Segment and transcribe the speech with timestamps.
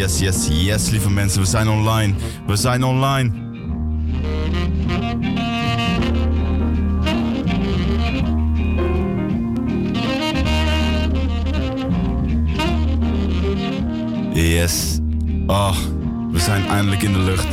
[0.00, 1.40] Yes, yes, yes, yes, yes, lieve mensen.
[1.40, 2.14] We zijn online.
[2.46, 3.30] We zijn online.
[14.32, 14.98] Yes.
[15.46, 15.76] Oh,
[16.30, 17.46] we zijn eindelijk in de lucht.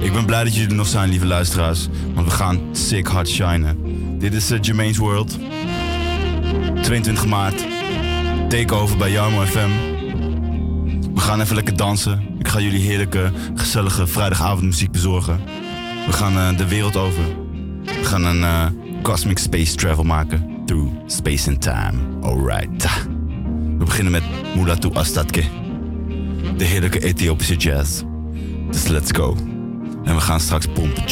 [0.00, 1.88] Ik ben blij dat jullie er nog zijn, lieve luisteraars.
[2.14, 3.78] Want we gaan sick hard shinen.
[4.18, 5.38] Dit is uh, Jermaine's World.
[6.82, 7.66] 22 maart.
[8.48, 9.89] Takeover bij Jarmo FM.
[11.20, 12.22] We gaan even lekker dansen.
[12.38, 15.40] Ik ga jullie heerlijke, gezellige vrijdagavondmuziek bezorgen.
[16.06, 17.22] We gaan uh, de wereld over.
[17.84, 18.66] We gaan een uh,
[19.02, 20.62] cosmic space travel maken.
[20.66, 21.92] Through space and time.
[22.20, 22.88] Alright.
[23.78, 24.22] We beginnen met
[24.56, 25.42] Mulatu Astatke.
[26.56, 28.02] De heerlijke Ethiopische jazz.
[28.70, 29.36] Dus let's go.
[30.04, 31.04] En we gaan straks pompen.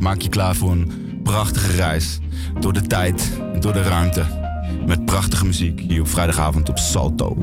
[0.00, 2.18] Maak je klaar voor een prachtige reis.
[2.60, 4.24] Door de tijd en door de ruimte.
[4.86, 7.36] Met prachtige muziek hier op vrijdagavond op Salto.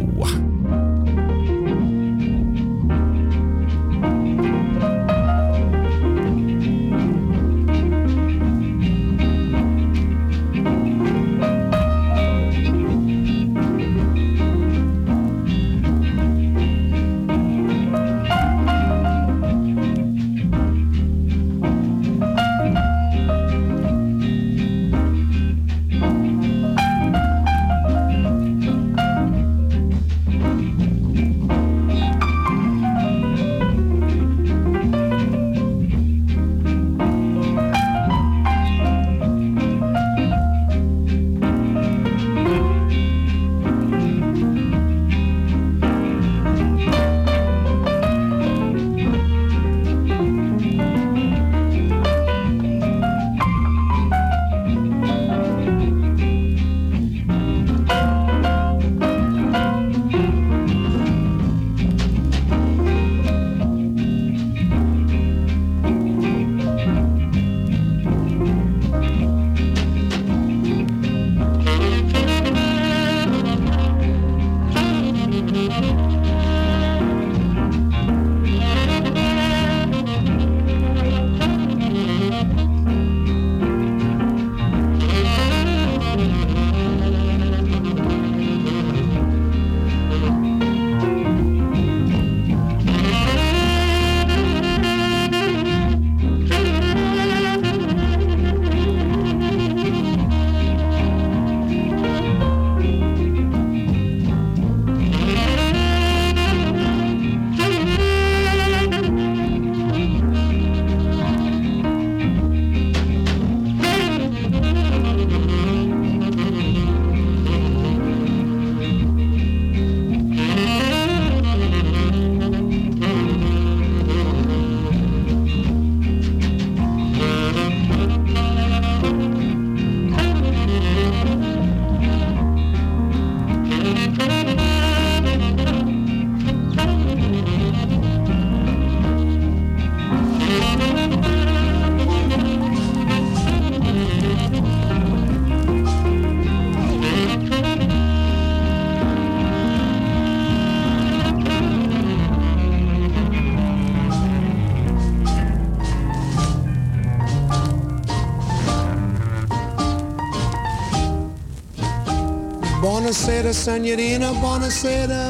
[163.44, 165.24] Buonasera, Senorina, buonasera.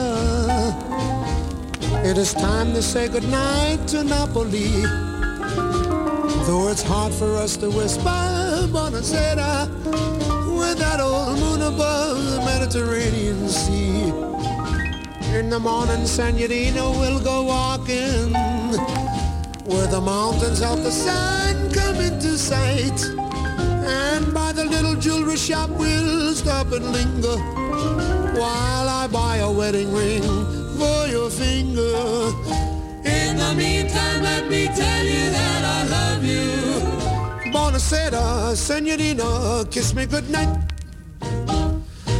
[2.05, 4.69] It is time to say goodnight to Napoli.
[6.45, 9.67] Though it's hard for us to whisper, buonasera,
[10.55, 14.13] with that old moon above the Mediterranean Sea.
[15.35, 18.31] In the morning, Senorina, we'll go walking
[19.65, 23.01] where the mountains help the sun come into sight.
[23.89, 27.52] And by the little jewelry shop we'll stop and linger
[28.43, 30.23] while I buy a wedding ring
[30.79, 31.95] for your finger.
[33.17, 36.49] In the meantime, let me tell you that I love you.
[37.53, 38.23] Buonasera,
[38.55, 40.51] senorina, kiss me goodnight.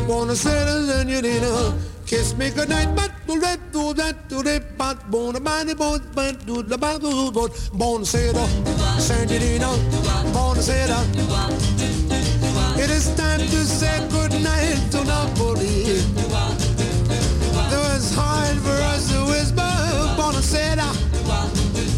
[0.07, 1.53] Buonasera, senorina,
[2.05, 2.89] kiss me goodnight.
[2.95, 3.11] But
[7.79, 8.45] Buonasera,
[8.99, 9.69] senorina,
[10.33, 10.99] buonasera.
[12.83, 15.82] It is time to say goodnight to Napoli
[18.63, 19.71] for us to whisper
[20.13, 20.95] upon a set out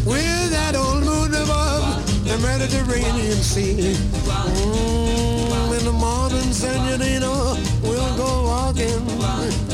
[0.04, 1.84] with that old moon above
[2.24, 3.94] the Mediterranean Sea.
[4.26, 9.65] Mm, in the morning, San Janino, we'll go walking.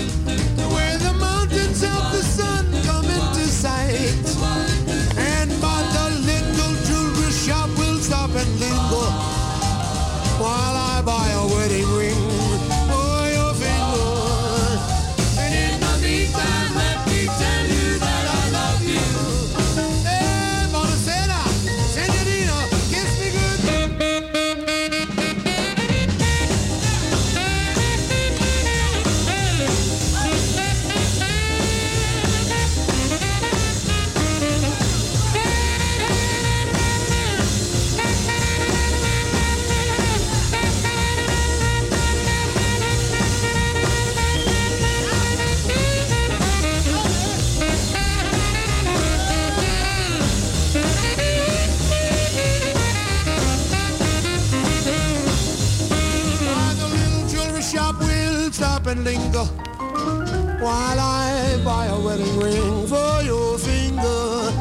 [58.93, 59.47] and linger
[60.61, 64.53] while I buy a wedding ring for your finger.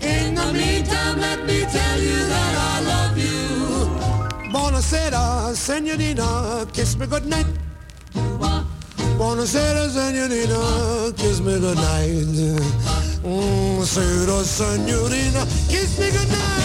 [0.00, 3.38] In the meantime, let me tell you that I love you.
[4.52, 7.46] Buonasera, senorina, kiss me goodnight.
[9.18, 12.26] Buonasera, senorina, kiss me goodnight.
[13.22, 16.59] Mm, Buonasera, senorina, kiss me goodnight.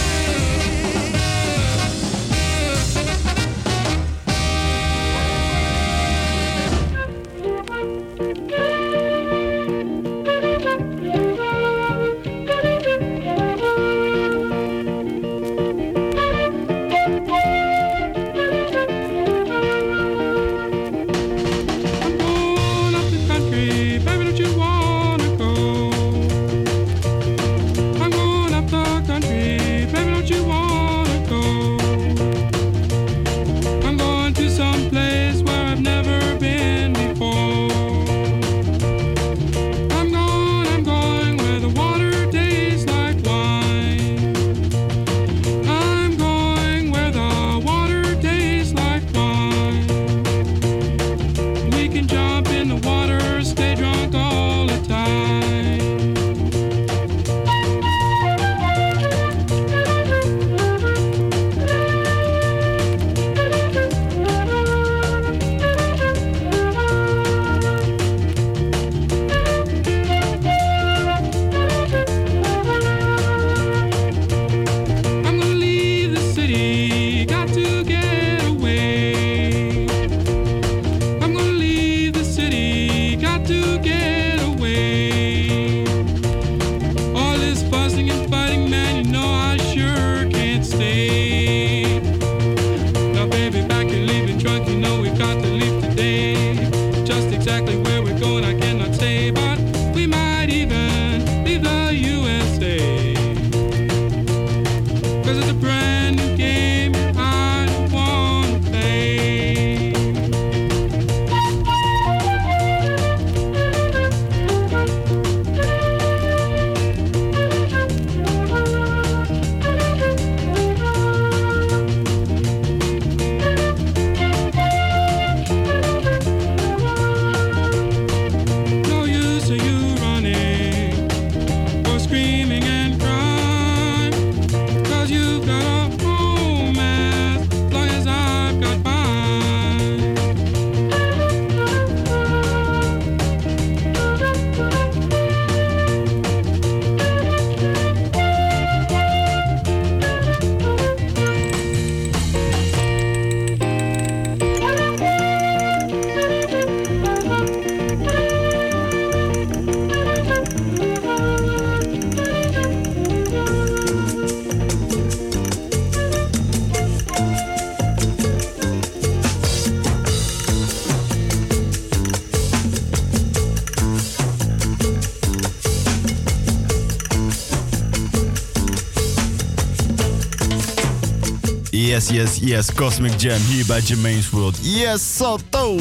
[181.96, 182.70] Yes, yes, yes.
[182.70, 184.54] Cosmic Jam here by Germaine's World.
[184.60, 185.78] Yes, Soto!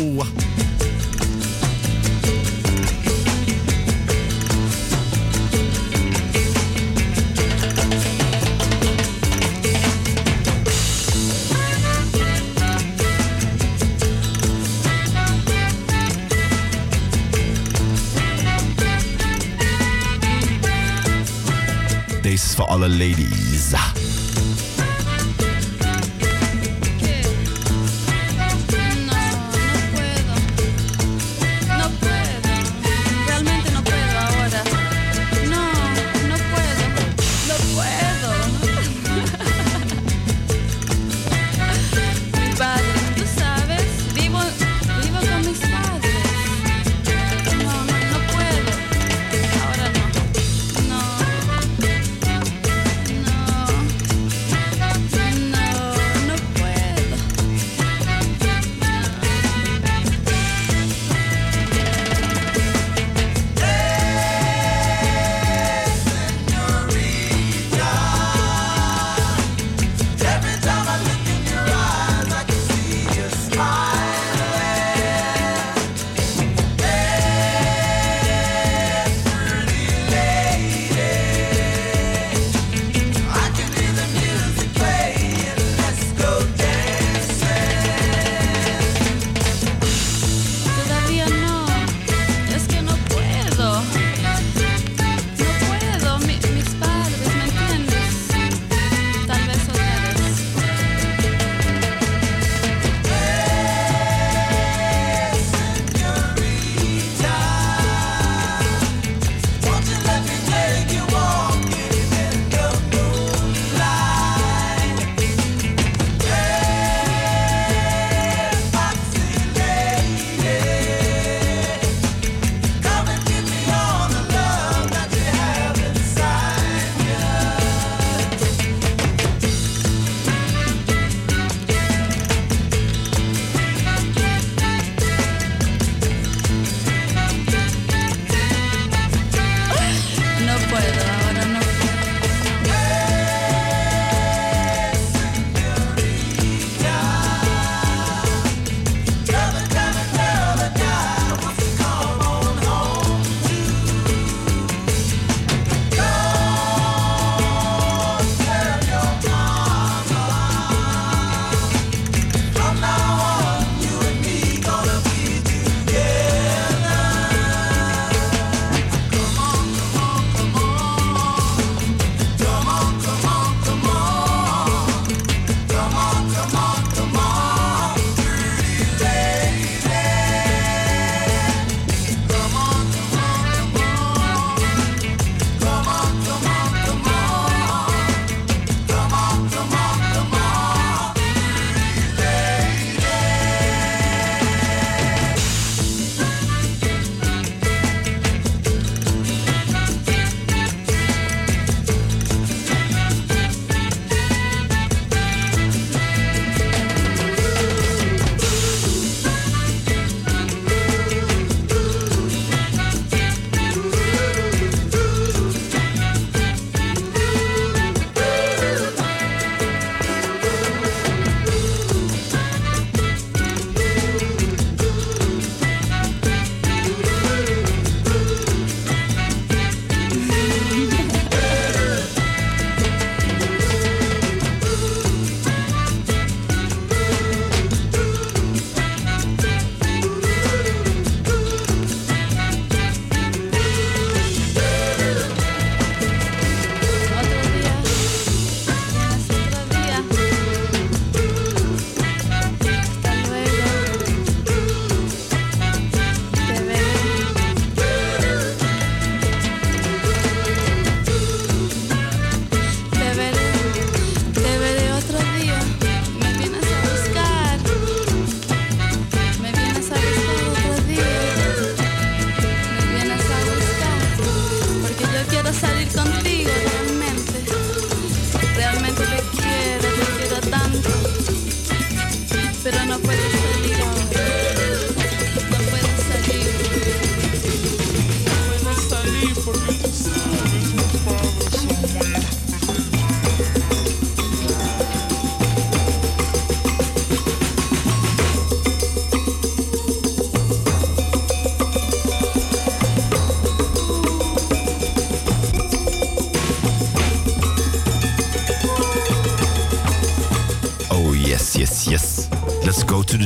[22.21, 24.04] Deze is voor alle ladies.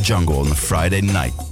[0.10, 1.49] Jungle on a Friday night.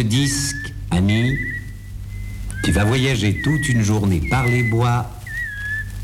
[0.00, 1.36] Disque, ami,
[2.64, 5.10] tu vas voyager toute une journée par les bois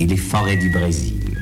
[0.00, 1.38] et les forêts du Brésil.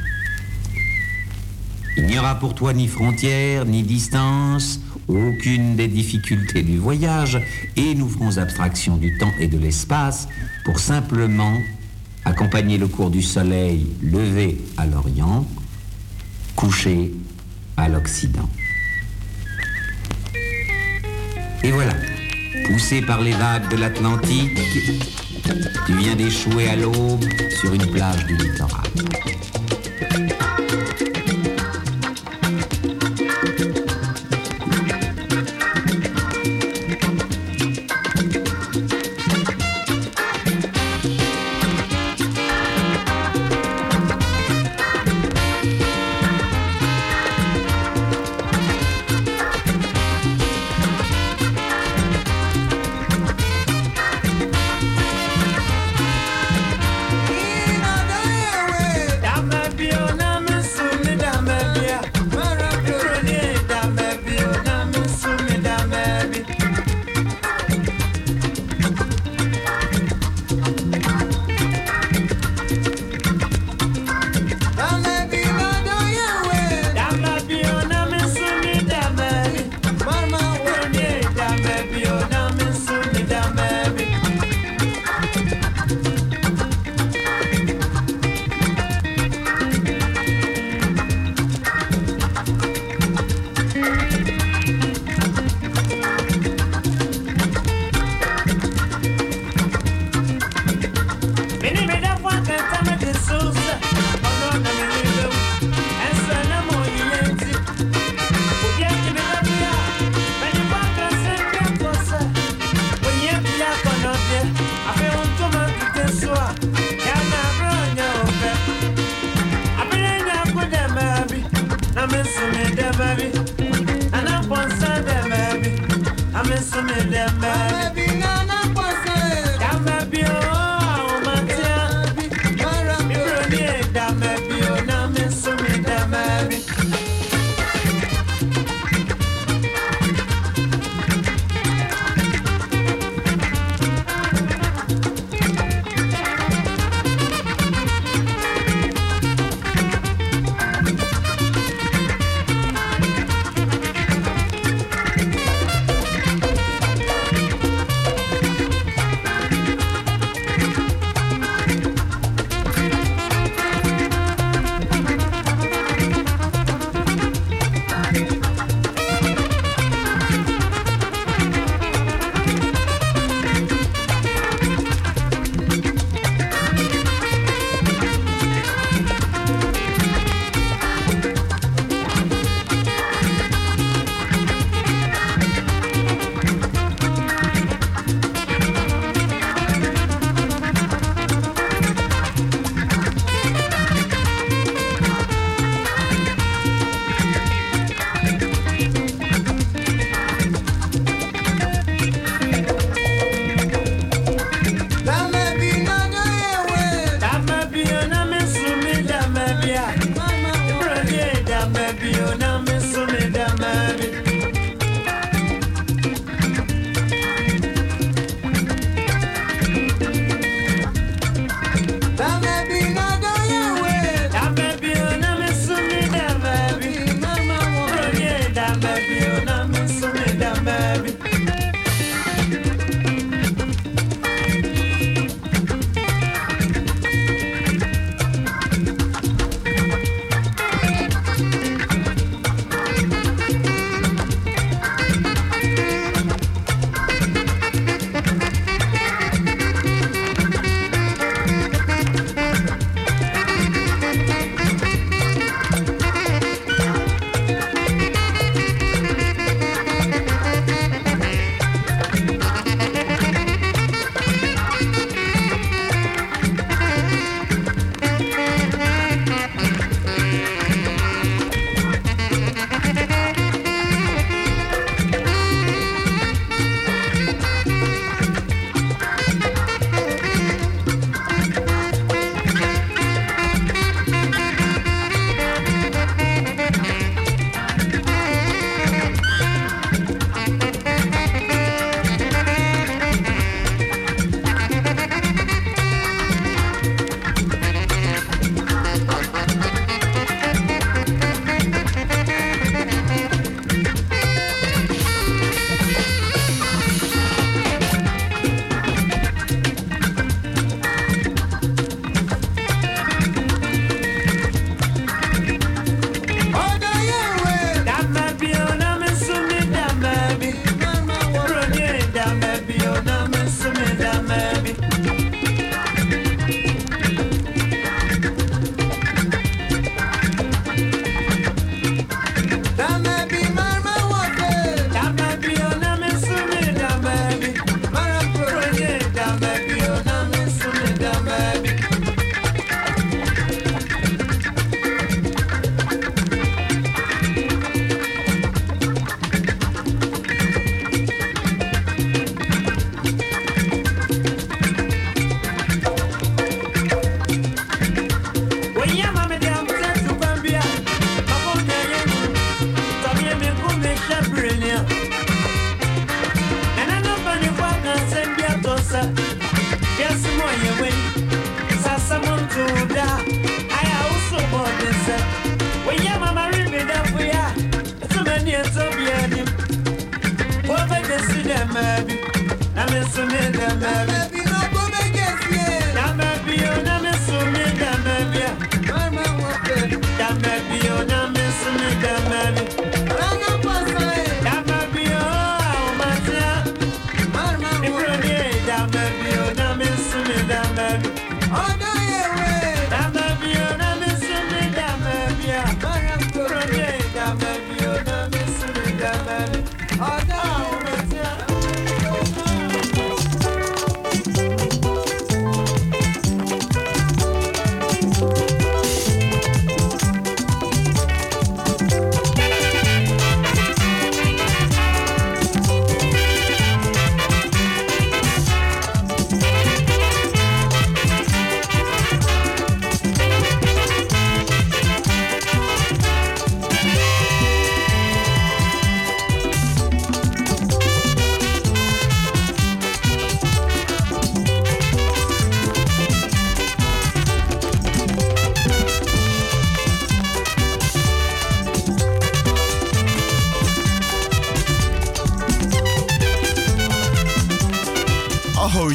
[1.96, 7.40] Il n'y aura pour toi ni frontières, ni distance, aucune des difficultés du voyage,
[7.76, 10.28] et nous ferons abstraction du temps et de l'espace
[10.64, 11.58] pour simplement
[12.24, 15.46] accompagner le cours du soleil levé à l'Orient,
[16.56, 17.12] couché
[17.76, 18.48] à l'Occident.
[22.82, 24.58] Poussé par les vagues de l'Atlantique,
[25.86, 27.24] tu viens d'échouer à l'aube
[27.60, 28.82] sur une plage du littoral.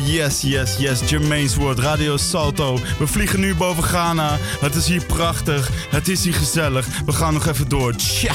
[0.07, 1.09] Yes, yes, yes.
[1.09, 2.79] Jermaine's Woord, Radio Salto.
[2.99, 4.37] We vliegen nu boven Ghana.
[4.59, 5.69] Het is hier prachtig.
[5.89, 6.87] Het is hier gezellig.
[7.05, 7.95] We gaan nog even door.
[7.95, 8.33] Tja.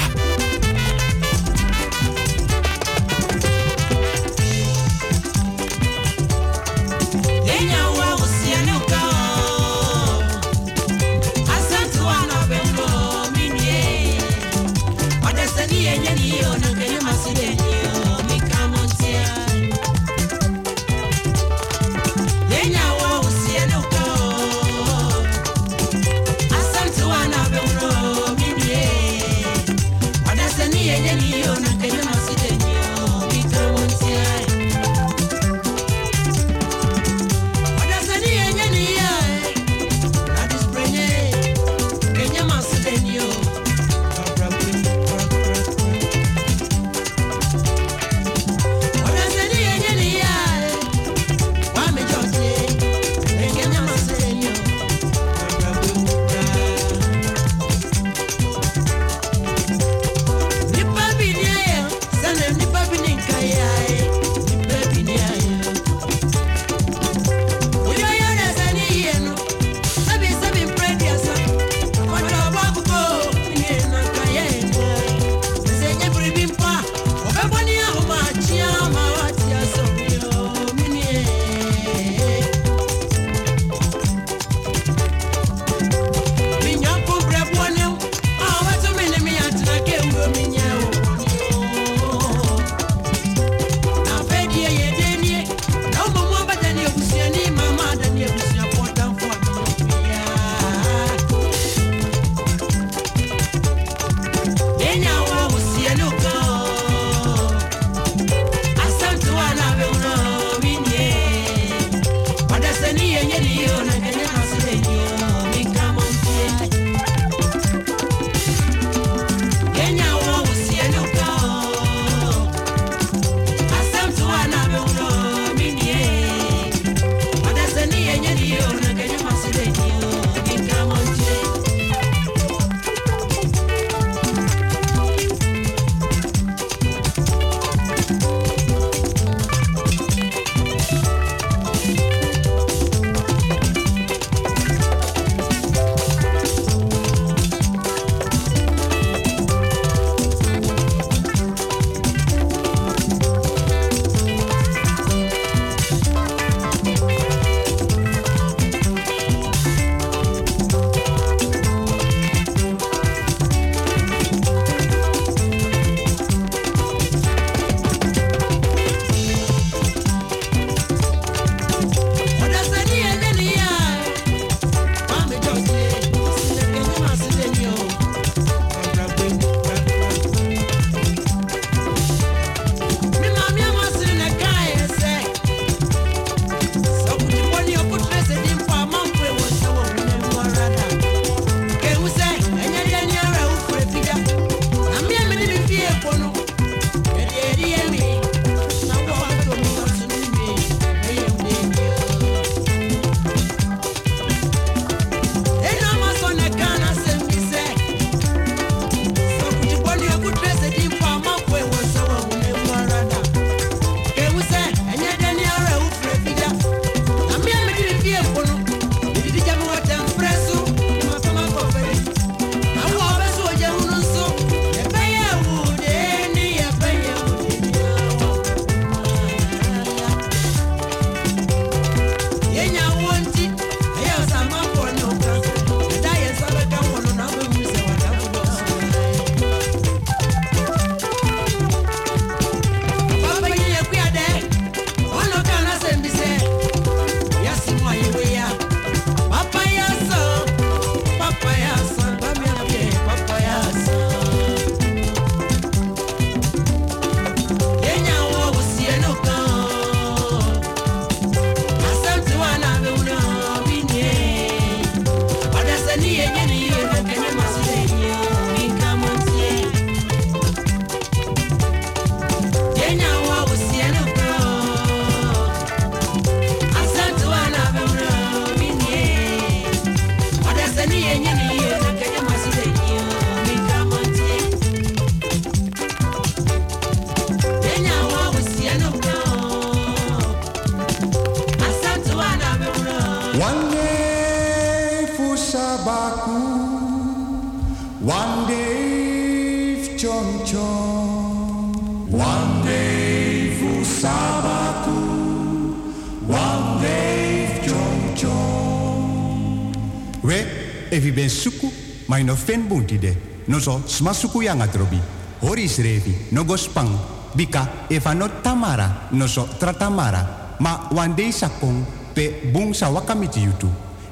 [312.43, 313.17] Fenbuntide,
[313.47, 314.99] noso smasuku yanga trobi.
[315.41, 316.91] Horis revi, no gospang
[317.35, 320.55] bika evano tamara, noso tratamara.
[320.59, 323.67] Ma wandei sakong pe bung sawakamiti yutu.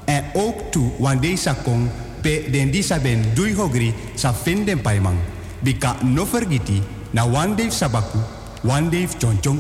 [0.06, 1.90] En ook tu wandei sakong
[2.22, 5.18] pe den disa ben dui hogri sa finden paimang.
[5.64, 8.18] Bika no vergiti na wandei sabaku,
[8.64, 9.60] wandei chonchong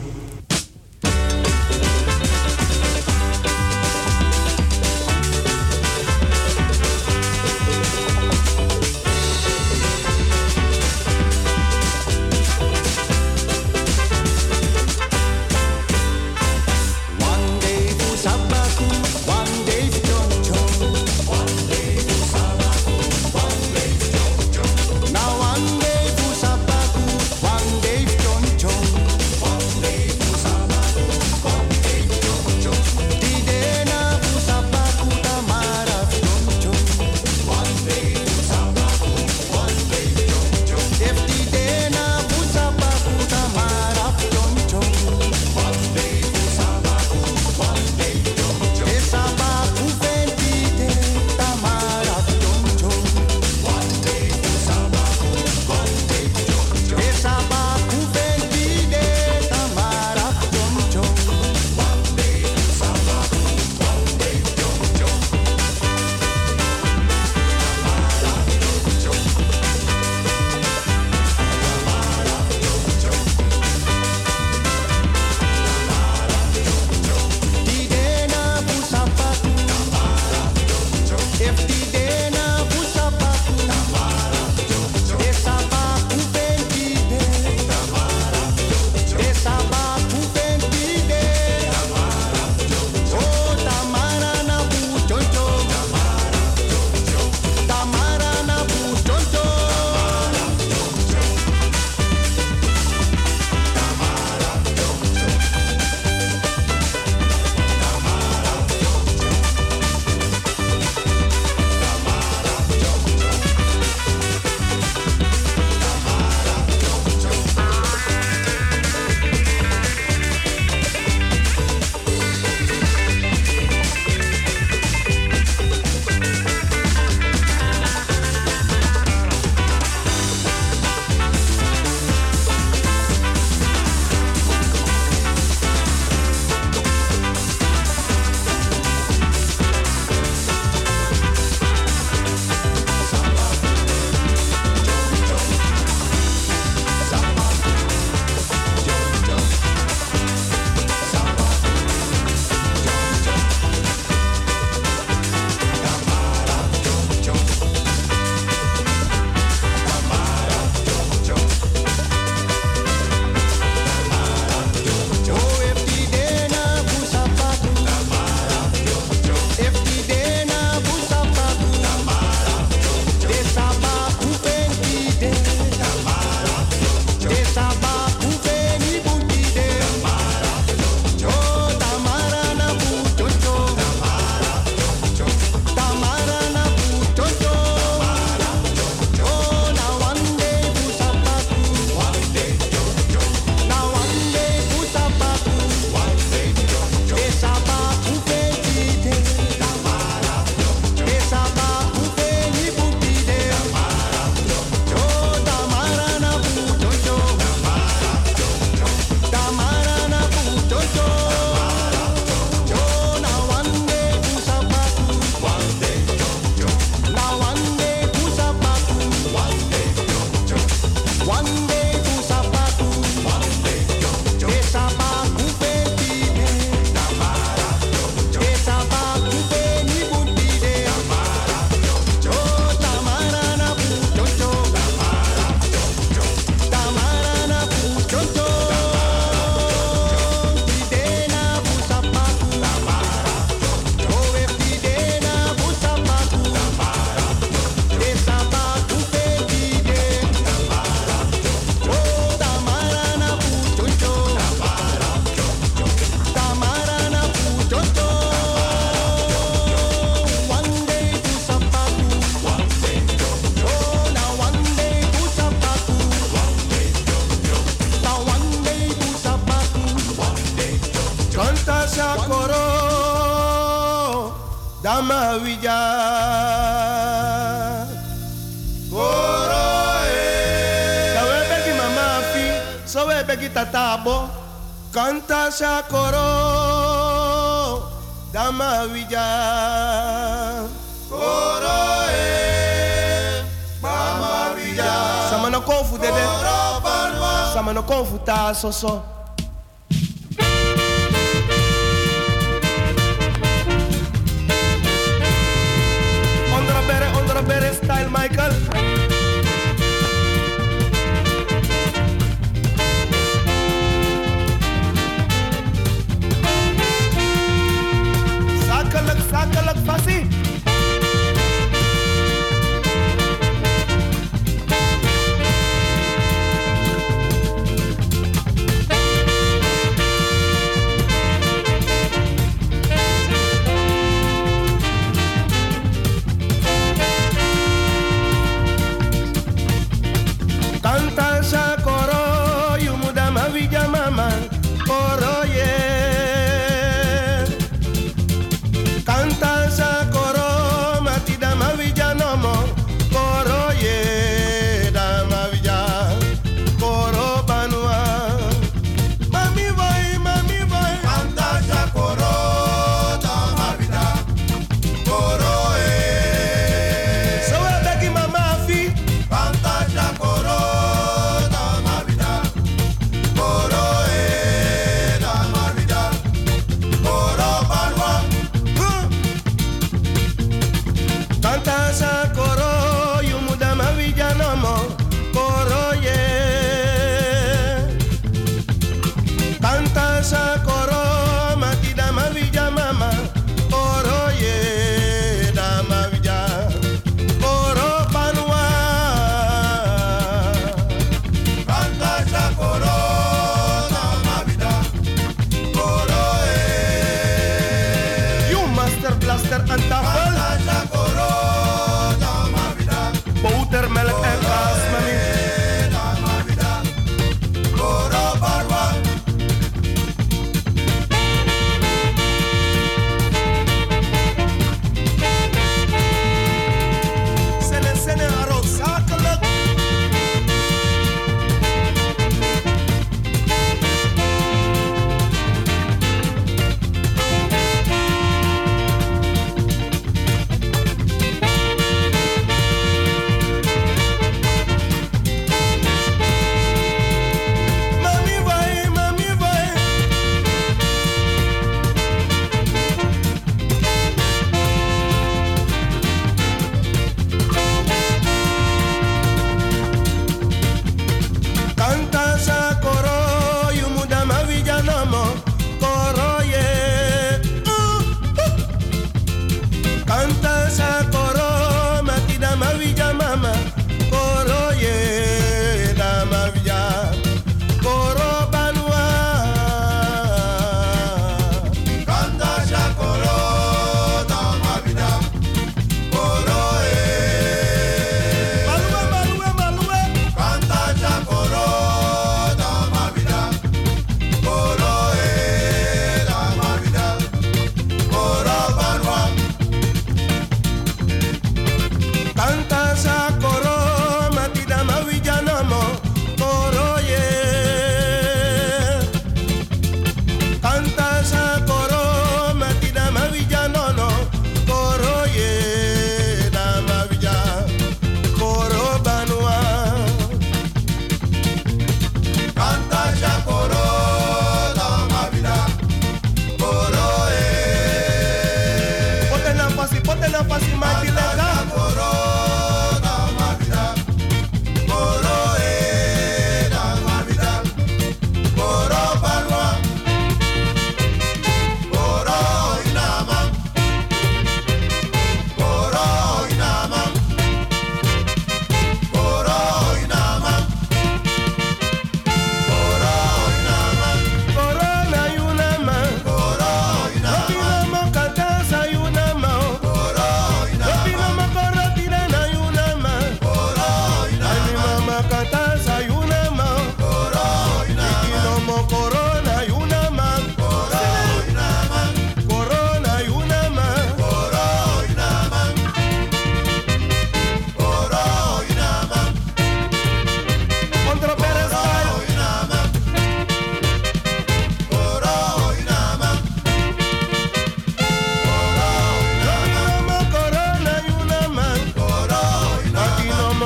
[298.61, 299.20] 说说。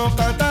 [0.08, 0.45] no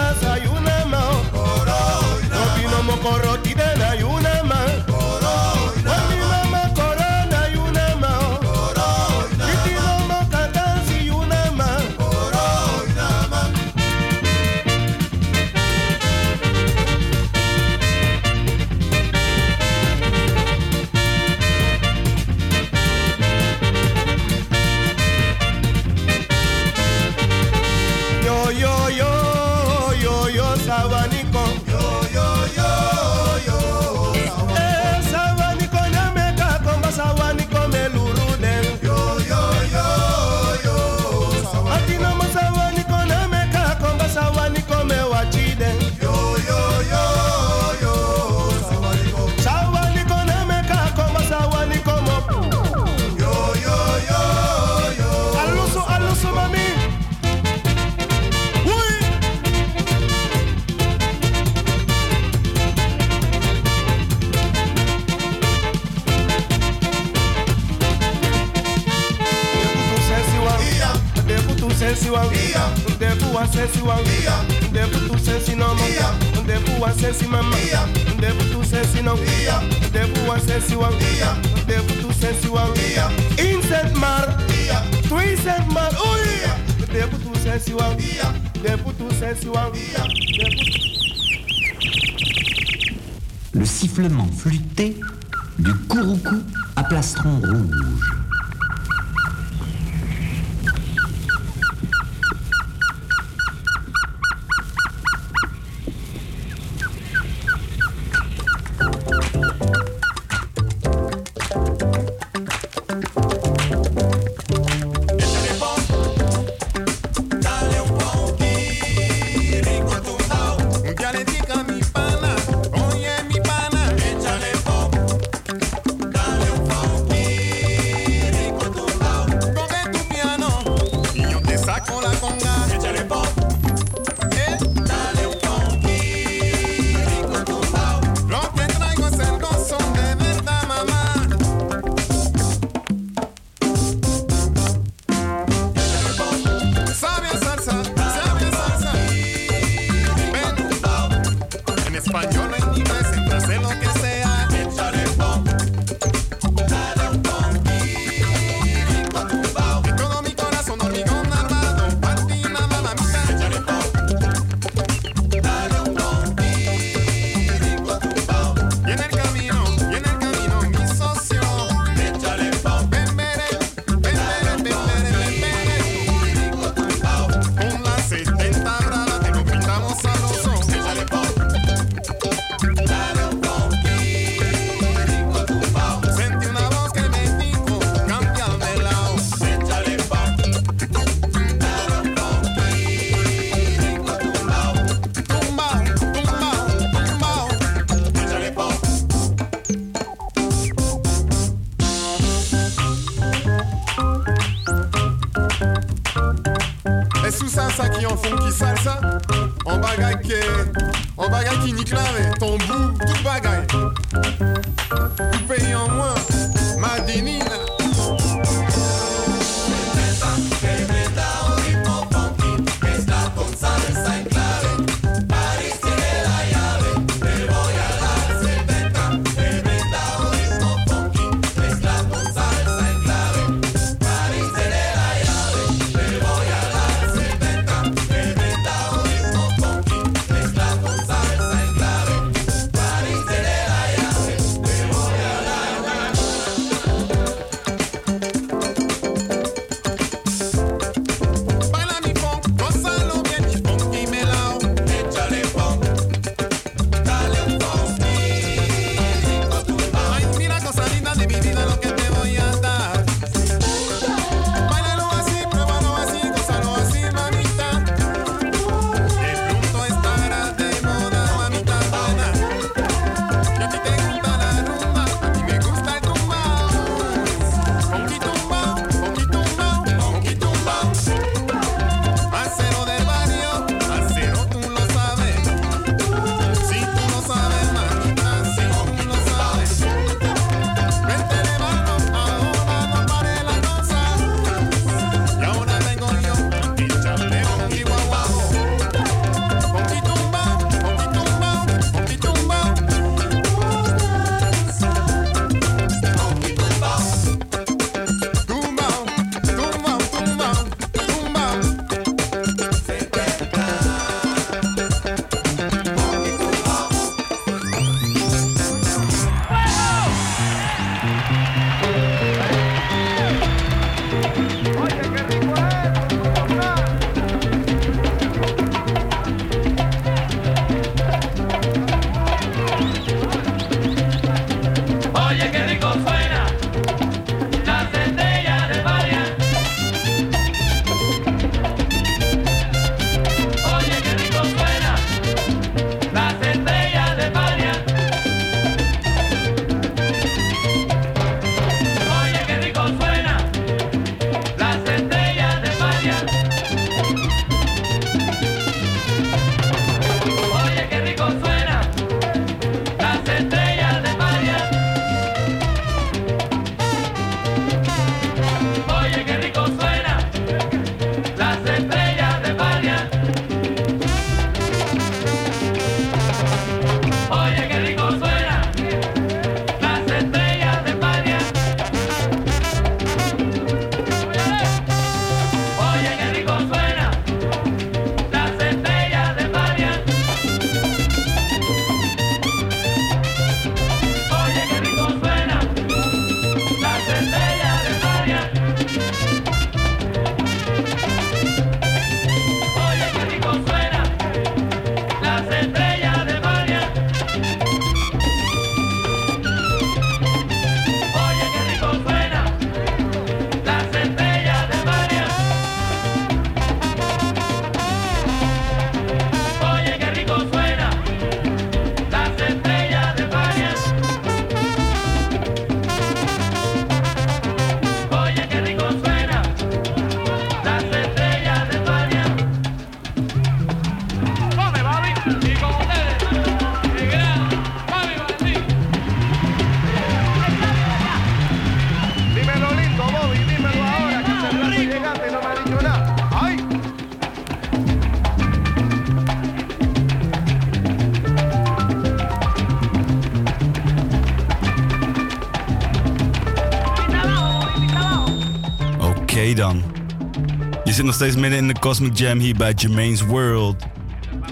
[461.04, 463.84] nog steeds midden in de Cosmic Jam hier bij Jermaine's World.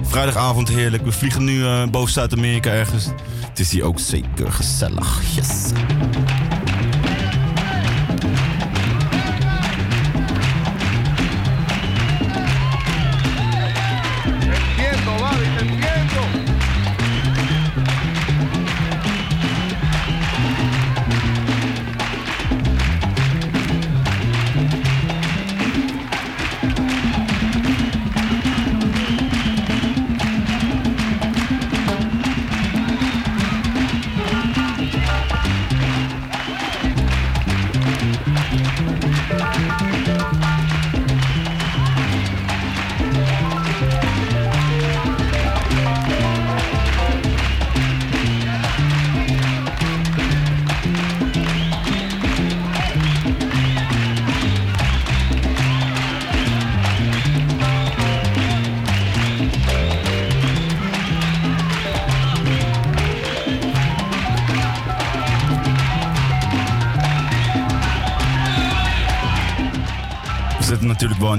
[0.02, 1.04] Vrijdagavond heerlijk.
[1.04, 3.06] We vliegen nu eh, boven Zuid-Amerika ergens.
[3.48, 5.20] Het is hier ook zeker gezellig.
[5.34, 5.72] Yes.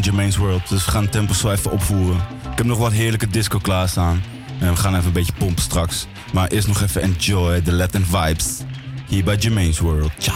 [0.04, 2.22] Jermaine's World, dus we gaan tempo zo even opvoeren.
[2.52, 4.24] Ik heb nog wat heerlijke disco klaarstaan.
[4.60, 6.08] En we gaan even een beetje pompen straks.
[6.34, 8.58] Maar eerst nog even enjoy the Latin vibes.
[9.08, 10.12] Hier bij Jermaine's World.
[10.18, 10.34] Tja.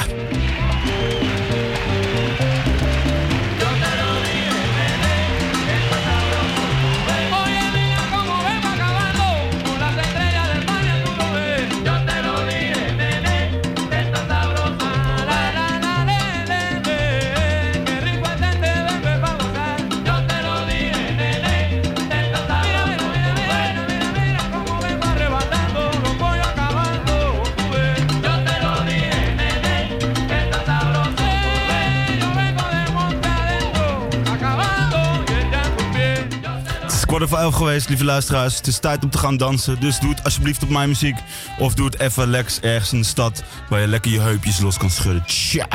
[37.47, 38.57] 11 geweest, lieve luisteraars.
[38.57, 39.79] Het is tijd om te gaan dansen.
[39.79, 41.17] Dus doe het alsjeblieft op mijn muziek.
[41.59, 43.43] Of doe het even lekker ergens in de stad.
[43.69, 45.23] Waar je lekker je heupjes los kan schudden.
[45.25, 45.67] Tja.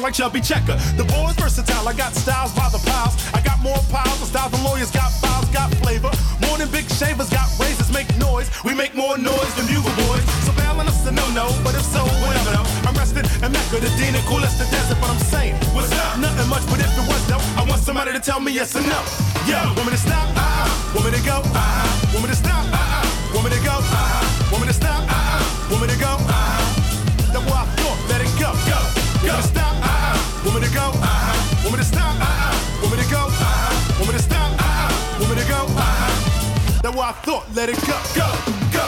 [0.00, 0.76] Tongue like Chubby Checker.
[0.96, 3.14] The boy's versatile, I got styles by the piles.
[3.34, 6.10] I got more piles of styles than lawyers, got files, got flavor.
[6.46, 8.48] More than big shavers, got razors, make noise.
[8.64, 10.24] We make more noise than bugle boys.
[10.46, 12.68] So bailing us a no-no, but if so, whatever though.
[12.88, 15.92] I'm resting in Mecca, the dean and cool as the desert, but I'm saying, what's
[15.92, 16.18] up?
[16.18, 18.82] Nothing much, but if it was though, I want somebody to tell me yes or
[18.82, 19.00] no.
[19.44, 20.28] Yo, want me to stop?
[20.32, 20.94] Uh-uh.
[20.94, 21.44] Want me to go?
[21.44, 22.12] Uh-uh.
[22.12, 22.64] Want me to stop?
[22.72, 23.34] Uh-uh.
[23.34, 23.89] Want me to go?
[37.60, 38.24] Let it go, go,
[38.72, 38.86] go.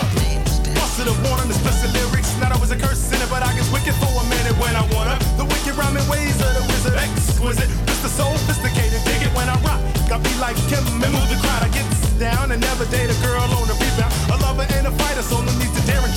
[0.73, 2.33] Busted a warn on the special lyrics.
[2.41, 4.81] Not always a curse in it, but I get wicked for a minute when I
[4.97, 5.21] wanna.
[5.37, 7.69] The wicked rhyming ways of the wizard, exquisite.
[7.85, 8.09] Mr.
[8.09, 9.77] Sophisticated, dig it when I rock.
[10.09, 11.61] Got me like Kim and move the crowd.
[11.61, 11.85] I get
[12.17, 14.13] down and never date a girl on the rebound.
[14.33, 16.17] A lover and a fighter, so no need to dare and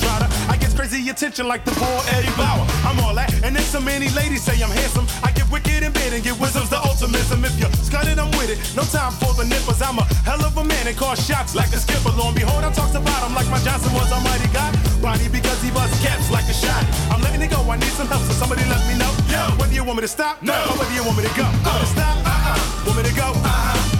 [1.02, 1.10] try to.
[1.10, 2.66] I get crazy attention like the boy Eddie Bauer.
[2.84, 5.06] I'm all that, and then so many ladies say I'm handsome.
[5.22, 7.44] I get wicked in bed and get wisdom's the ultimism.
[7.44, 8.58] If you're scudded, I'm with it.
[8.76, 9.82] No time for the nippers.
[9.82, 12.10] I'm a hell of a man and call shots like a skipper.
[12.16, 14.72] Lo and behold, I talks about him like my Johnson was Almighty God.
[15.02, 16.84] Bonnie because he busts caps like a shot.
[17.10, 17.60] I'm letting it go.
[17.68, 19.12] I need some help, so somebody let me know.
[19.28, 21.44] Yo, whether you want me to stop, no, or whether you want me to go.
[21.44, 22.16] To stop?
[22.24, 22.86] Uh-uh.
[22.86, 23.28] Want me to go?
[23.34, 23.95] Uh-uh.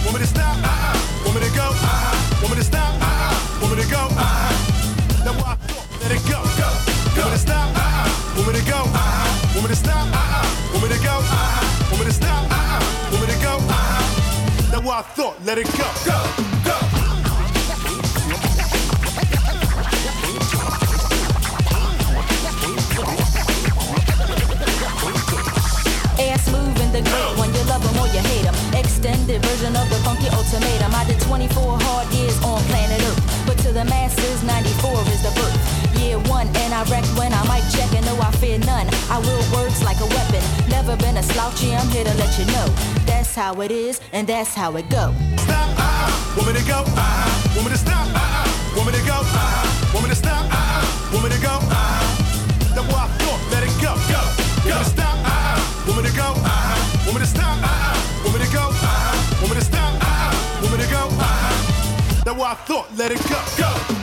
[9.67, 10.07] Want me to stop?
[10.07, 10.71] Uh-uh.
[10.71, 11.11] Want me to go?
[11.11, 11.91] Uh-uh.
[11.91, 12.47] Want me to stop?
[12.47, 13.11] Uh-uh.
[13.11, 13.53] Want me to go?
[13.67, 14.71] Uh-uh.
[14.71, 15.43] That's what I thought.
[15.43, 15.83] Let it go.
[16.07, 16.15] Go.
[16.63, 16.77] Go.
[26.47, 28.47] Smooth in the great one, you love or you hate.
[28.73, 30.95] Extended version of the funky ultimatum.
[30.95, 35.31] I did 24 hard years on planet Earth, but to the masses, 94 is the
[35.35, 35.56] birth.
[36.07, 38.87] Year one, and I wreck when I mic check, and no, I fear none.
[39.11, 40.41] I will words like a weapon.
[40.69, 42.67] Never been a slouchy, I'm here to let you know.
[43.05, 45.13] That's how it is, and that's how it go.
[45.35, 45.67] Stop.
[45.77, 46.47] Uh-uh.
[46.47, 46.79] Me to go?
[46.87, 47.61] Uh-uh.
[47.61, 48.07] Me to stop?
[48.07, 48.85] Uh-uh.
[48.85, 49.19] Me to go?
[49.19, 50.01] Uh-uh.
[50.01, 50.45] Me to stop?
[50.47, 51.23] Uh-uh.
[51.23, 51.49] Me to go?
[51.51, 52.77] Uh-uh.
[52.77, 53.41] I thought.
[53.51, 53.91] Let it go.
[54.07, 54.21] Go.
[54.63, 55.15] Want me to stop?
[55.27, 55.91] Uh-uh.
[55.91, 56.27] Me to go?
[56.39, 57.11] Uh-uh.
[57.11, 57.57] Me to stop?
[57.59, 58.31] Uh-uh.
[58.31, 58.63] Me to go?
[58.63, 59.43] Uh-uh.
[59.43, 59.91] Me to stop?
[59.99, 60.71] Uh-uh.
[60.71, 61.03] Me to go?
[61.03, 62.23] Uh-uh.
[62.23, 62.87] That's what I thought.
[62.95, 63.39] Let it go.
[63.59, 63.96] Go.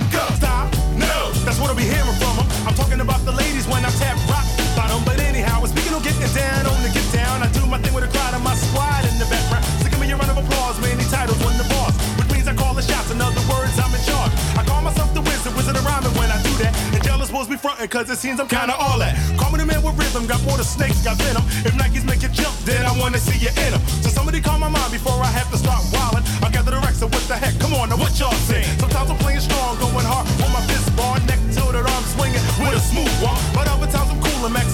[17.88, 19.14] Cause it seems I'm kinda all that.
[19.52, 21.44] Me the man with rhythm, got more than snakes, got venom.
[21.62, 23.80] If Nikes make you jump, then I wanna see you in 'em.
[24.02, 26.24] So somebody call my mom before I have to start wildin'.
[26.42, 27.54] I gather the Rex, so what the heck?
[27.60, 28.66] Come on, now what y'all saying?
[28.80, 32.74] Sometimes I'm playing strong, going hard with my fist bar, neck tilted, arm swinging with
[32.74, 33.38] a smooth walk.
[33.54, 34.73] But other times I'm cool and maxing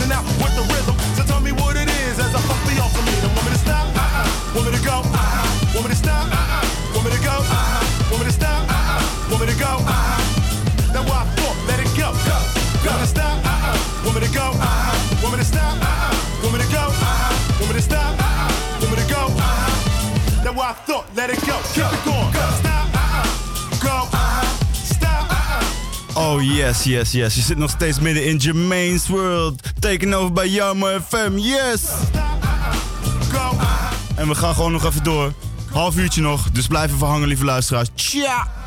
[26.50, 27.34] yes, yes, yes.
[27.34, 29.62] Je zit nog steeds midden in Jermaine's World.
[29.78, 31.82] Tegenover bij Jammer FM, yes!
[34.14, 35.32] En we gaan gewoon nog even door.
[35.70, 37.88] Half uurtje nog, dus blijf even hangen, lieve luisteraars.
[37.94, 38.59] Tja!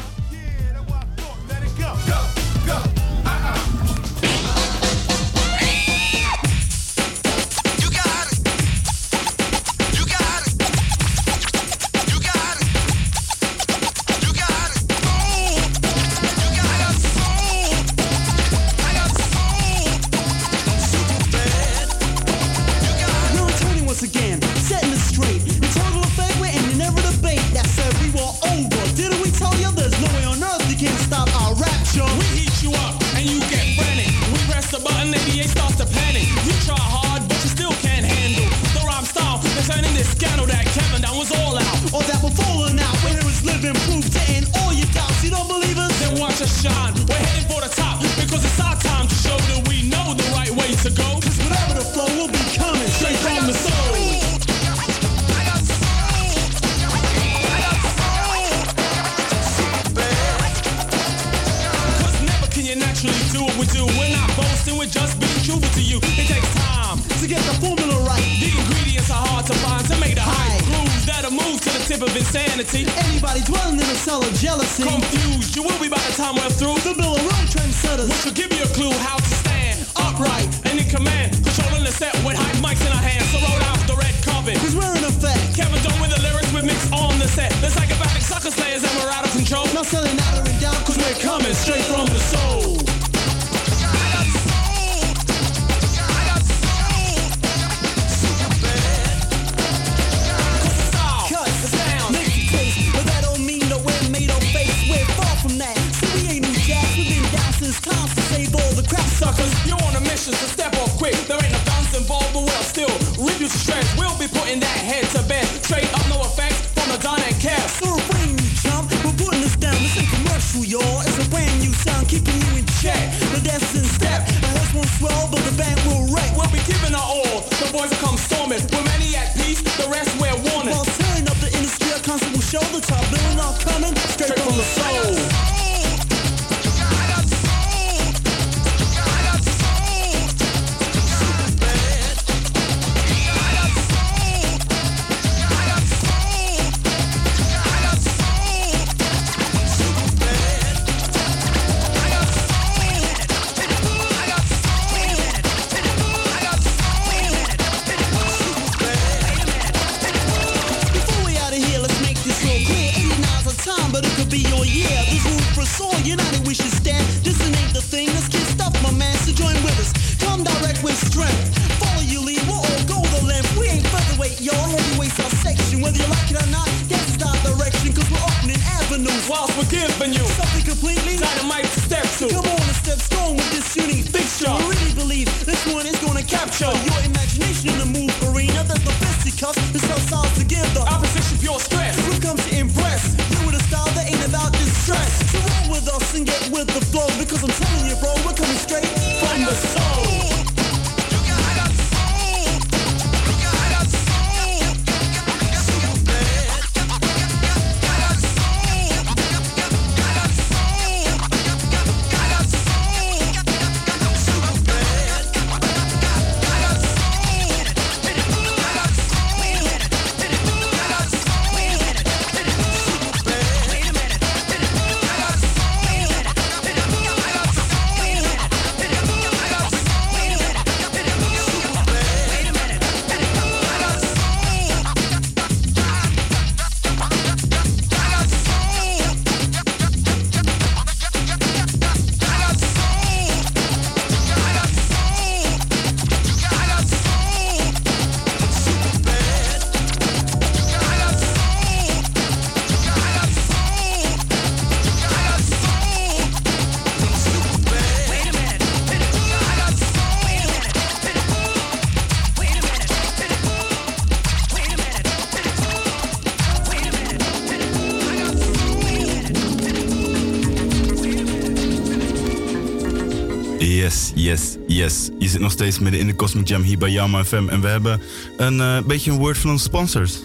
[275.34, 277.47] zit nog steeds midden in de Cosmic Jam hier bij YAMA FM.
[277.49, 278.01] En we hebben
[278.38, 280.19] eh, een beetje een woord van onze sponsors.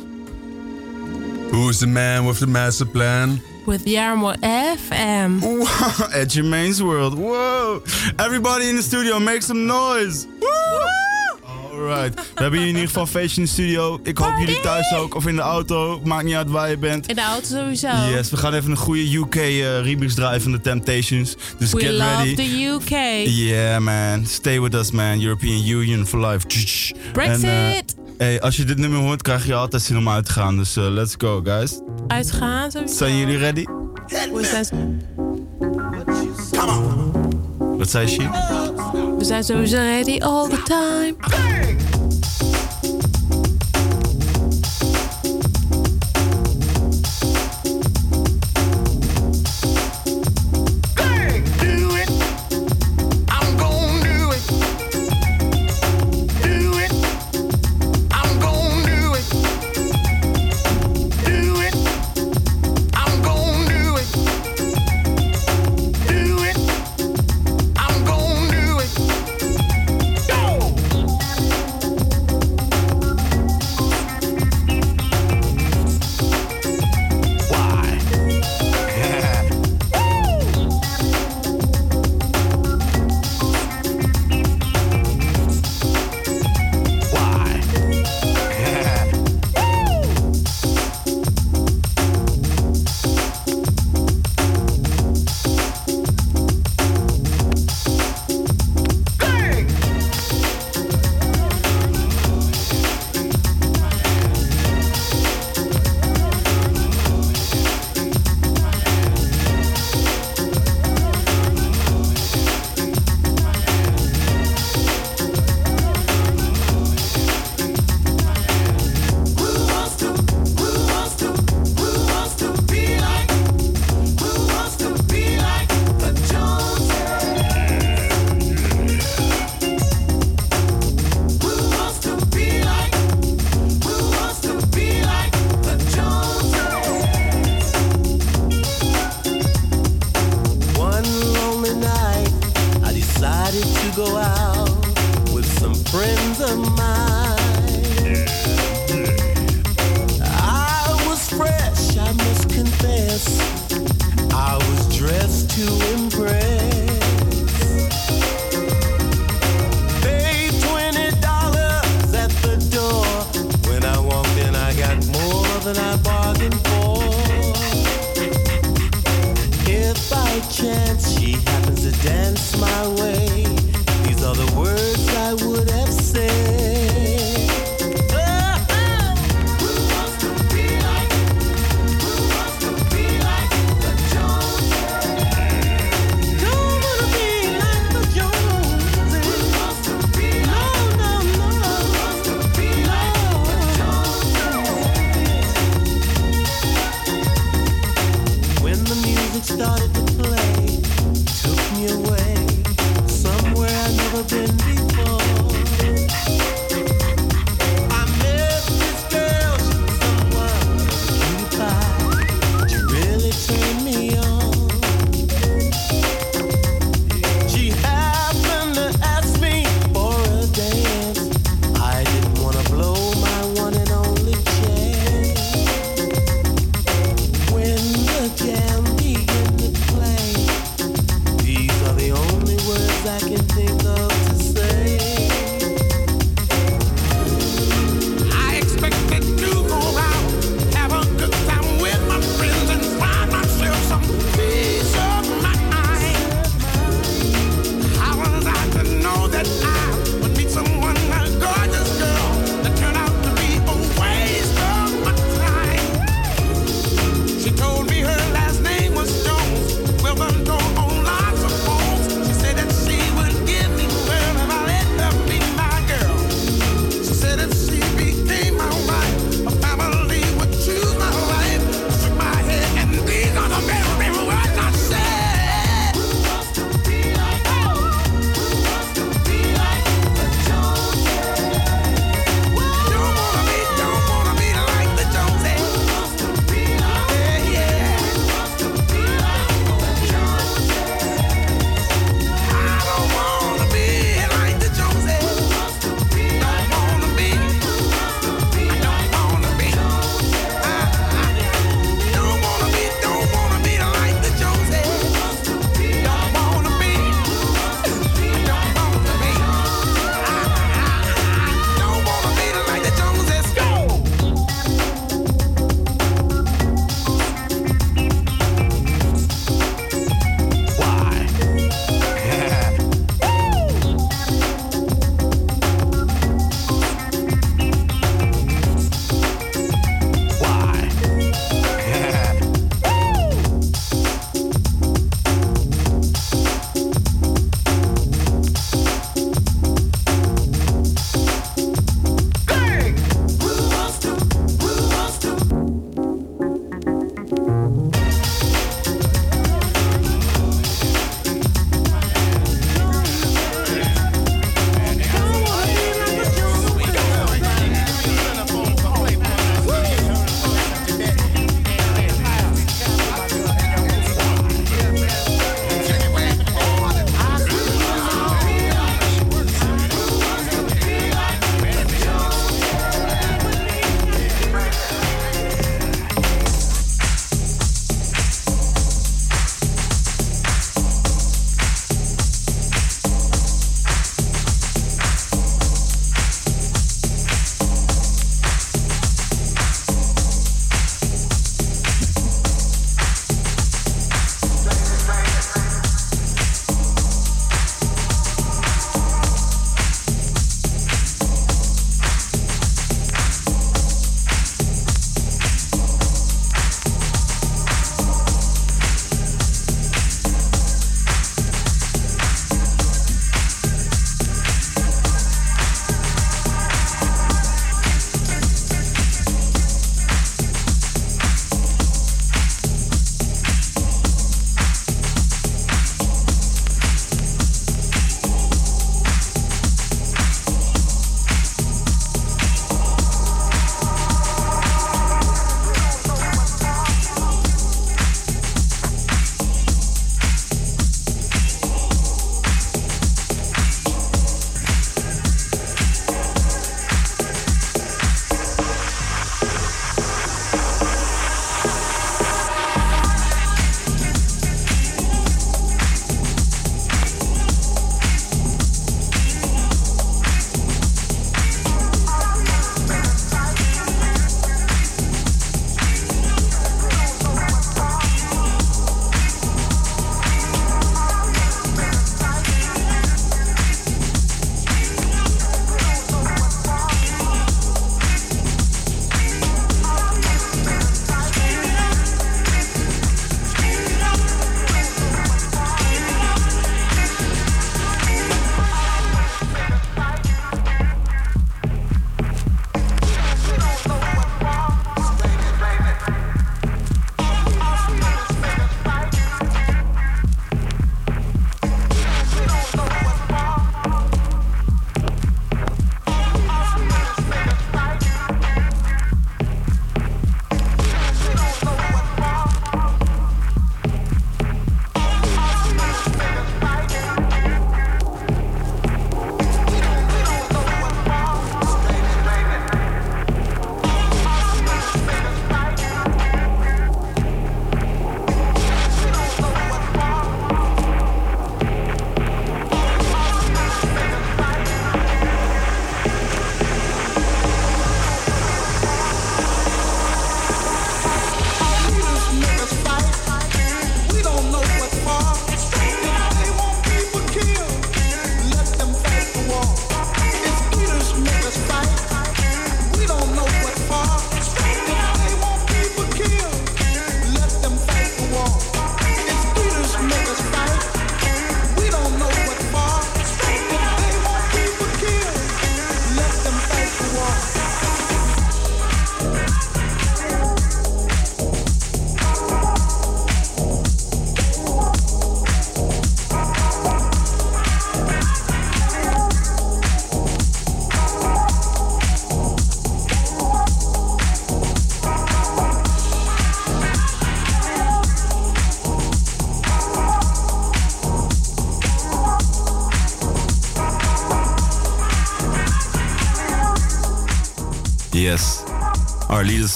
[1.51, 3.41] Who's the man with the master plan?
[3.67, 4.33] With Yarmo
[4.77, 5.39] FM.
[5.41, 7.15] Wow, at main's World.
[7.15, 7.83] Whoa!
[8.17, 10.27] Everybody in the studio, make some noise!
[12.15, 14.01] We hebben hier in ieder geval Fashion in de studio.
[14.03, 15.15] Ik hoop jullie thuis ook.
[15.15, 16.01] Of in de auto.
[16.05, 17.07] Maakt niet uit waar je bent.
[17.09, 17.89] In de auto sowieso.
[17.89, 21.37] Yes, we gaan even een goede UK eh, remix draaien van de Temptations.
[21.59, 22.35] Dus we get love ready.
[22.35, 22.91] the UK.
[23.27, 24.27] Yeah man.
[24.27, 25.21] Stay with us man.
[25.23, 26.47] European Union for life.
[27.13, 27.97] Brexit.
[28.19, 30.57] Eh, hey, als je dit nummer hoort, krijg je altijd zin om uit te gaan.
[30.57, 31.81] Dus eh, let's go, guys.
[32.09, 32.95] Uitgaan, sowieso.
[32.95, 33.65] Zijn jullie ready?
[34.33, 35.03] We zijn...
[36.51, 37.79] Come on.
[37.79, 38.29] Wat zei she?
[39.19, 41.87] We zijn sowieso ready all the time.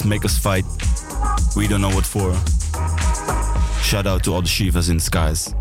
[0.01, 0.65] Make us fight.
[1.55, 2.33] We don't know what for.
[3.81, 5.53] Shout out to all the Shivas in the skies.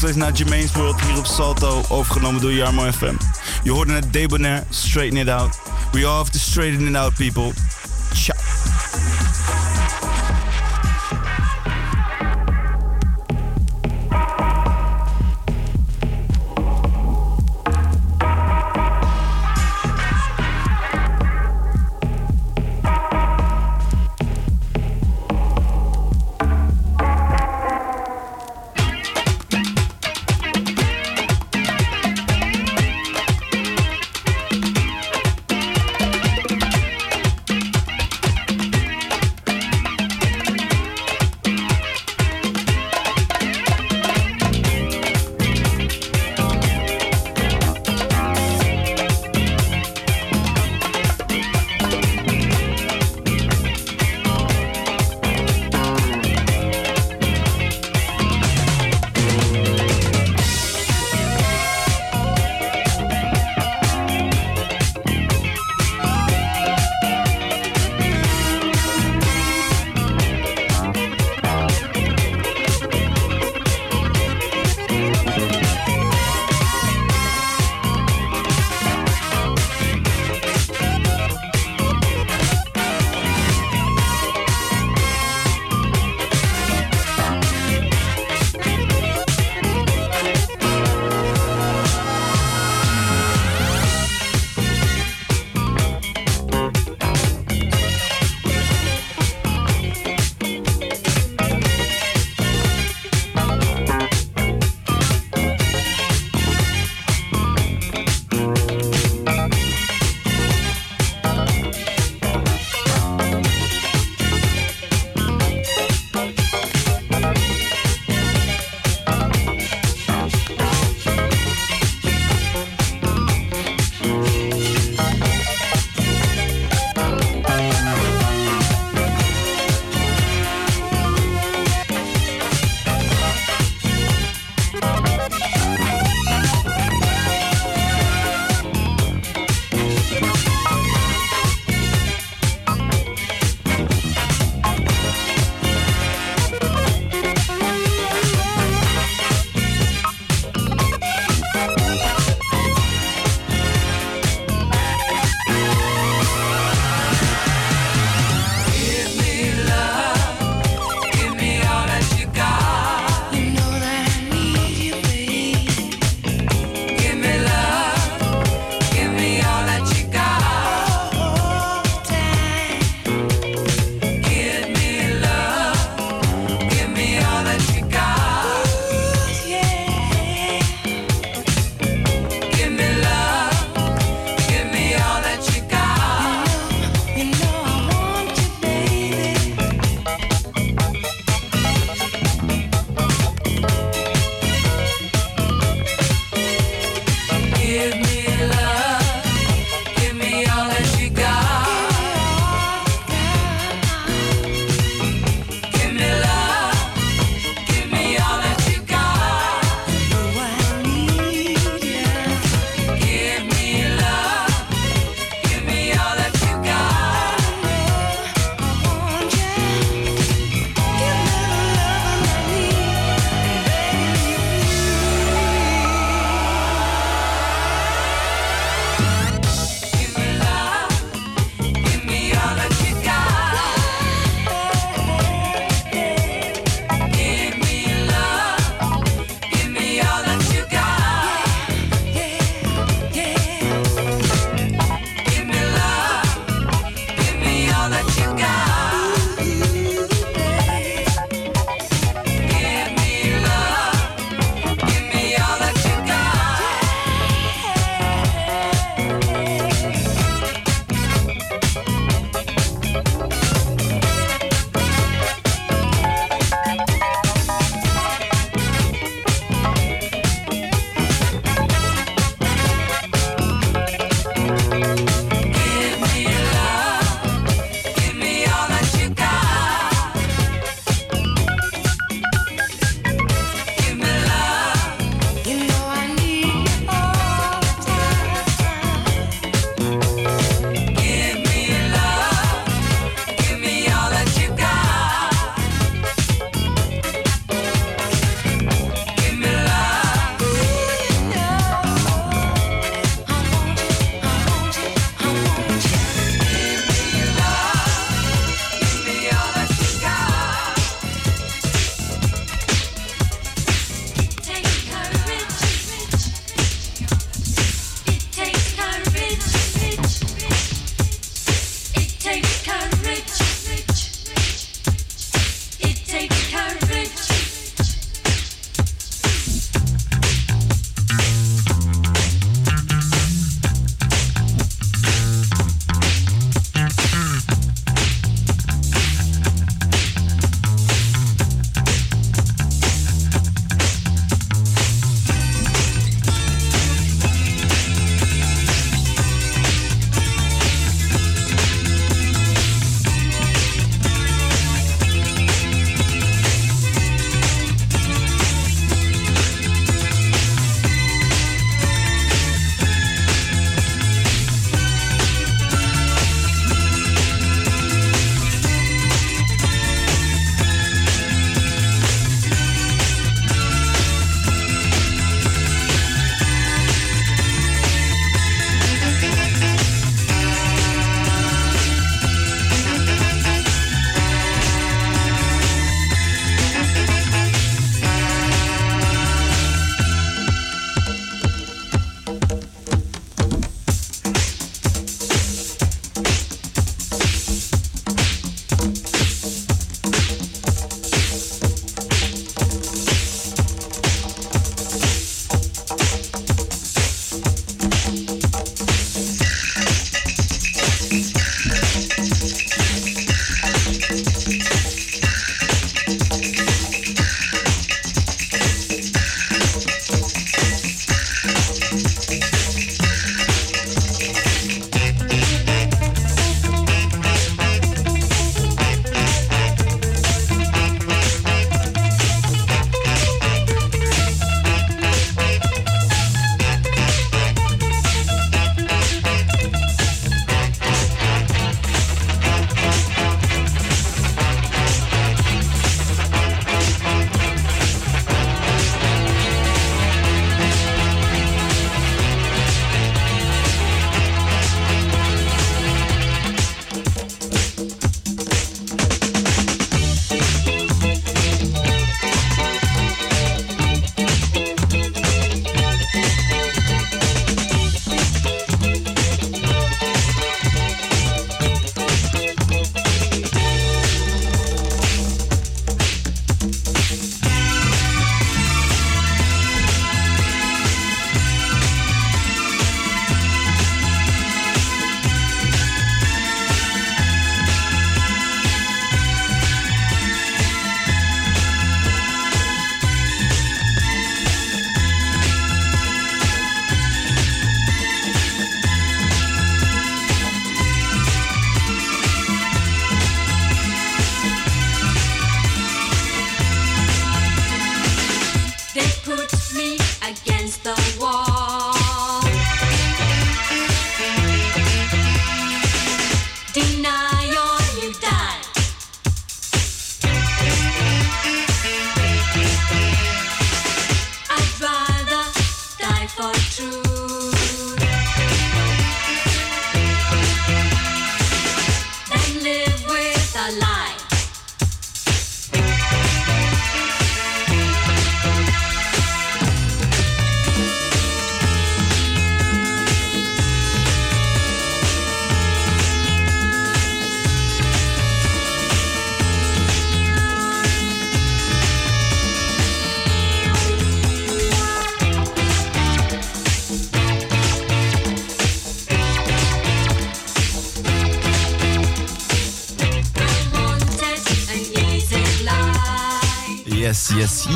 [0.00, 3.14] Steeds naar Jermaine's World hier op Salto, overgenomen door Jarmo FM.
[3.62, 5.58] Je hoorde net Debonair, Straighten It Out.
[5.92, 7.52] We all have to straighten it out, people.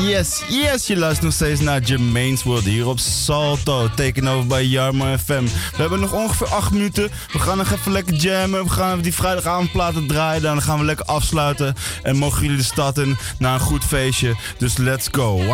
[0.05, 3.89] Yes, yes, je luistert nog steeds naar Jermaine's World hier op Salto.
[3.95, 5.43] Tegenover bij Jarmo FM.
[5.43, 7.11] We hebben nog ongeveer 8 minuten.
[7.31, 8.63] We gaan nog even lekker jammen.
[8.63, 10.41] We gaan even die vrijdagavondplaten draaien.
[10.41, 11.75] Dan gaan we lekker afsluiten.
[12.03, 14.35] En mogen jullie de stad in naar een goed feestje.
[14.57, 15.53] Dus let's go.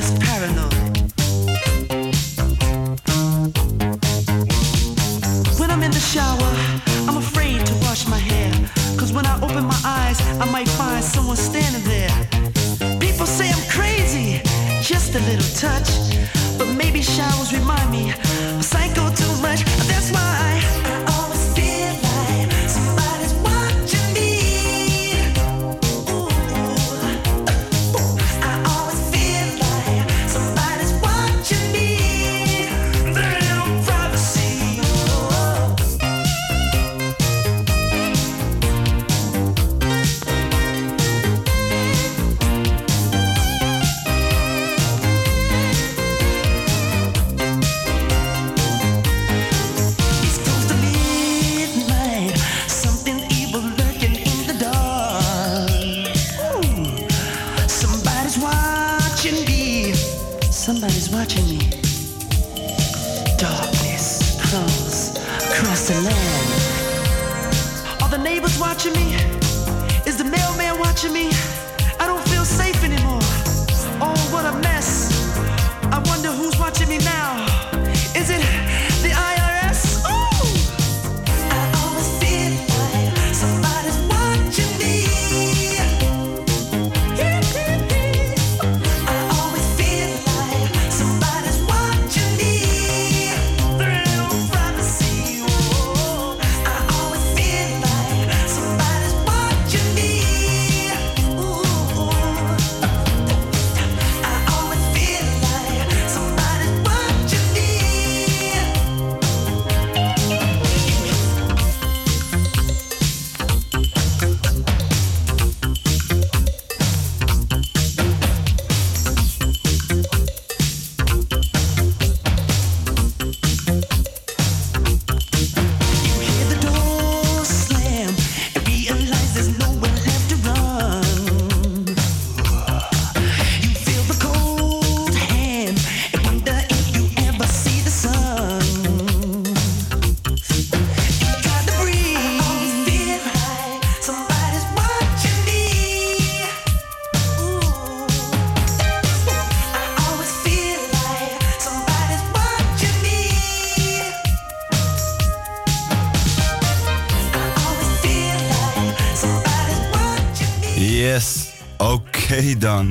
[0.00, 0.22] just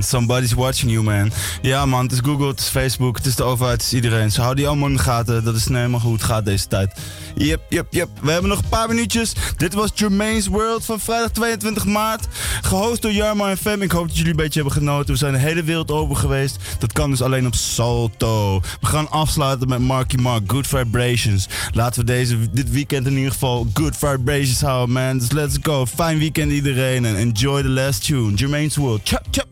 [0.08, 1.32] somebody's watching you man.
[1.62, 4.32] Ja man, het is Google, het is Facebook, het is de overheid, het is iedereen.
[4.32, 7.00] Ze houden die allemaal in de gaten, dat is nou helemaal het gaat deze tijd.
[7.36, 8.10] Yep, yep, yep.
[8.22, 9.34] We hebben nog een paar minuutjes.
[9.58, 12.28] Dit was Jermaine's World van vrijdag 22 maart.
[12.62, 13.82] Gehost door Jarma en Fem.
[13.82, 15.14] Ik hoop dat jullie een beetje hebben genoten.
[15.14, 16.58] We zijn de hele wereld over geweest.
[16.80, 18.60] Dat kan dus alleen op Salto.
[18.60, 21.48] We gaan afsluiten met Marky Mark, Good Vibrations.
[21.72, 25.18] Laten we deze, dit weekend in ieder geval Good Vibrations houden, man.
[25.18, 25.86] Dus let's go.
[25.86, 28.34] Fijn weekend iedereen en enjoy the last tune.
[28.34, 29.02] Jermaine's World.
[29.04, 29.47] Chop, chop,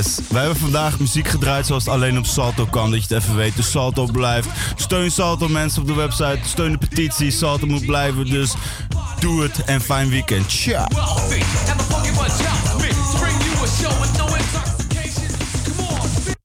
[0.00, 0.18] Yes.
[0.28, 2.90] Wij hebben vandaag muziek gedraaid zoals het alleen op Salto kan.
[2.90, 3.56] Dat je het even weet.
[3.56, 4.48] Dus Salto blijft.
[4.76, 6.38] Steun Salto mensen op de website.
[6.44, 7.30] Steun de petitie.
[7.30, 8.24] Salto moet blijven.
[8.24, 8.54] Dus
[9.18, 10.50] doe het en fijn weekend.
[10.50, 10.86] Ciao.